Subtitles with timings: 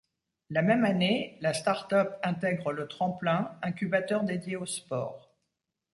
[0.49, 5.31] La même année, la startup intègre Le Tremplin, incubateur dédié au sport.